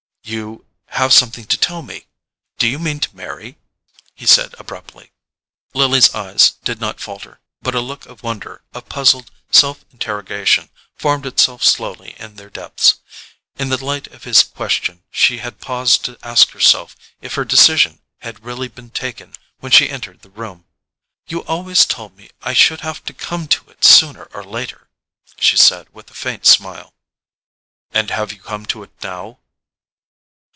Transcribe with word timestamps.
"You 0.23 0.65
have 0.89 1.11
something 1.11 1.43
to 1.45 1.57
tell 1.57 1.81
me—do 1.81 2.65
you 2.65 2.79
mean 2.79 3.01
to 3.01 3.13
marry?" 3.13 3.57
he 4.15 4.25
said 4.25 4.55
abruptly. 4.57 5.11
Lily's 5.73 6.15
eyes 6.15 6.51
did 6.63 6.79
not 6.79 7.01
falter, 7.01 7.41
but 7.61 7.75
a 7.75 7.81
look 7.81 8.05
of 8.05 8.23
wonder, 8.23 8.61
of 8.73 8.87
puzzled 8.87 9.29
self 9.51 9.83
interrogation, 9.91 10.69
formed 10.95 11.25
itself 11.25 11.63
slowly 11.65 12.15
in 12.17 12.35
their 12.35 12.49
depths. 12.51 12.99
In 13.57 13.67
the 13.67 13.83
light 13.83 14.07
of 14.07 14.23
his 14.23 14.41
question, 14.41 15.03
she 15.11 15.39
had 15.39 15.59
paused 15.59 16.05
to 16.05 16.17
ask 16.23 16.51
herself 16.51 16.95
if 17.19 17.33
her 17.33 17.43
decision 17.43 17.99
had 18.21 18.45
really 18.45 18.69
been 18.69 18.91
taken 18.91 19.33
when 19.59 19.71
she 19.73 19.89
entered 19.89 20.21
the 20.21 20.29
room. 20.29 20.63
"You 21.27 21.41
always 21.43 21.83
told 21.85 22.15
me 22.15 22.29
I 22.41 22.53
should 22.53 22.81
have 22.81 23.03
to 23.05 23.13
come 23.13 23.49
to 23.49 23.69
it 23.69 23.83
sooner 23.83 24.25
or 24.33 24.45
later!" 24.45 24.87
she 25.39 25.57
said 25.57 25.89
with 25.93 26.09
a 26.09 26.13
faint 26.13 26.45
smile. 26.45 26.93
"And 27.91 28.09
you 28.11 28.15
have 28.15 28.43
come 28.43 28.65
to 28.67 28.83
it 28.83 28.91
now?" 29.03 29.39